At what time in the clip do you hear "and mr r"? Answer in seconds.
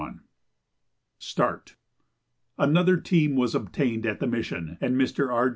4.81-5.49